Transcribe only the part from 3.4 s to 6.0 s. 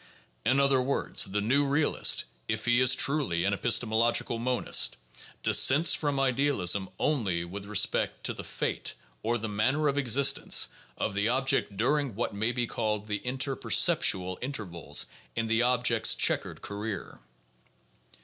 an epistemological monist) dissents